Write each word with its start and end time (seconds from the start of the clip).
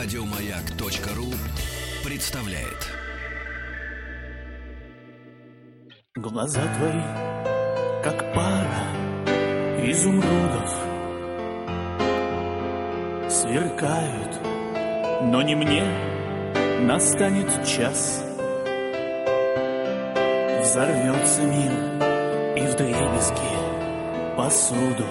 Радиомаяк.ру 0.00 1.26
представляет. 2.04 2.86
Глаза 6.14 6.60
твои, 6.76 7.02
как 8.04 8.32
пара 8.32 8.84
изумрудов, 9.82 10.70
Сверкают, 13.28 14.40
но 15.32 15.42
не 15.42 15.56
мне 15.56 15.82
настанет 16.82 17.66
час. 17.66 18.24
Взорвется 20.62 21.42
мир 21.42 21.72
и 22.56 22.70
вдребезги 22.70 24.36
посуду. 24.36 25.06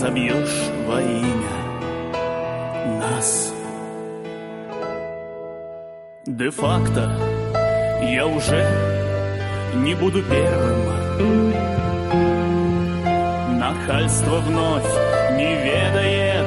Разобьешь 0.00 0.58
во 0.86 1.02
имя 1.02 1.58
нас. 3.00 3.52
Де-факто 6.24 7.10
я 8.02 8.24
уже 8.28 8.64
не 9.74 9.96
буду 9.96 10.22
первым. 10.22 11.52
Нахальство 13.58 14.38
вновь 14.38 14.86
не 15.36 15.56
ведает 15.64 16.46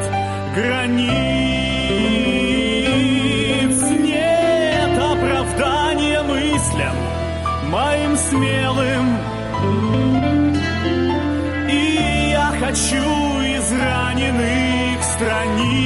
границ. 0.55 1.11
Нет 3.99 4.97
оправдания 4.97 6.23
мыслям 6.23 6.95
моим 7.69 8.15
смелым. 8.15 10.20
И 12.71 12.73
я 12.73 12.77
хочу 12.77 13.41
из 13.41 13.71
раненых 13.73 15.03
страниц. 15.03 15.81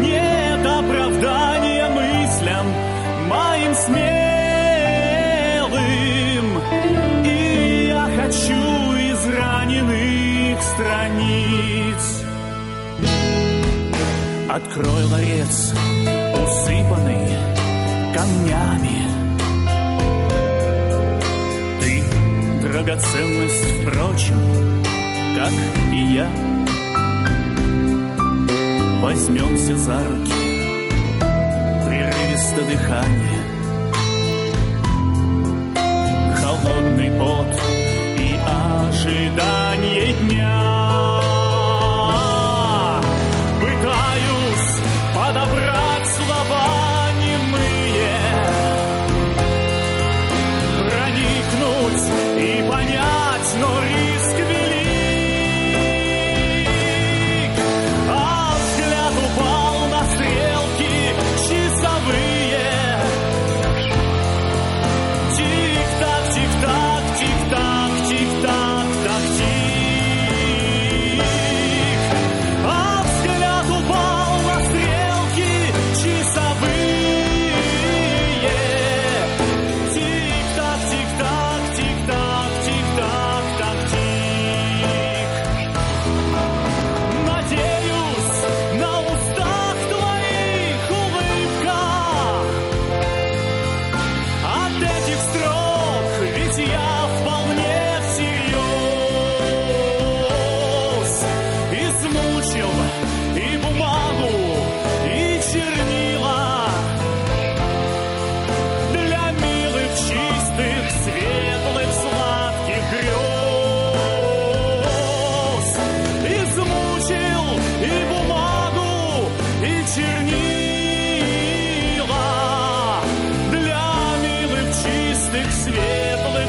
Нет 0.00 0.64
оправдания 0.64 1.88
мыслям 1.88 2.66
моим 3.28 3.74
смелым. 3.74 3.98
И 7.24 7.86
я 7.88 8.06
хочу 8.16 8.62
из 8.94 9.26
раненых 9.36 10.62
страниц. 10.62 12.22
Открой 14.50 15.04
ларец, 15.04 15.72
усыпанный 16.44 17.28
камнями. 18.14 19.03
Драгоценность, 22.94 23.64
впрочем, 23.82 24.38
как 25.36 25.52
и 25.92 26.14
я. 26.14 26.30
Возьмемся 29.02 29.76
за 29.76 29.98
руки, 29.98 30.32
прерывисто 31.86 32.62
дыхание, 32.62 33.43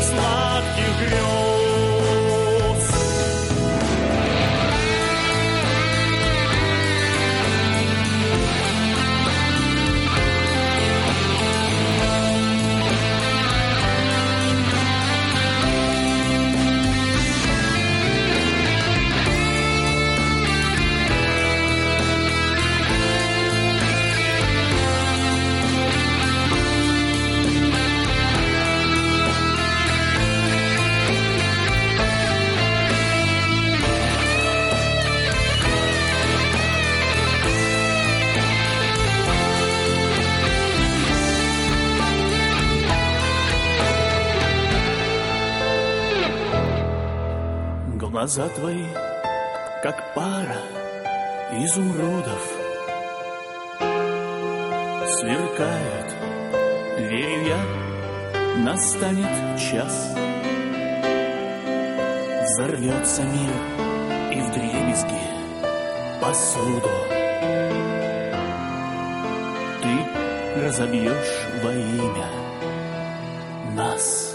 stars. 0.06 0.45
Глаза 48.16 48.48
твои, 48.48 48.88
как 49.84 50.14
пара 50.14 50.62
изумрудов, 51.52 52.44
Сверкают, 55.18 56.16
верю 56.98 57.58
настанет 58.64 59.60
час. 59.60 60.16
Взорвется 62.44 63.24
мир 63.24 63.52
и 64.32 64.42
вдребезги 64.44 65.22
посуду. 66.22 66.90
Ты 69.84 70.62
разобьешь 70.62 71.48
во 71.62 71.74
имя 71.74 72.30
нас. 73.76 74.35